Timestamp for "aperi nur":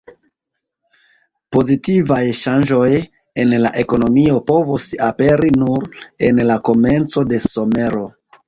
5.11-5.87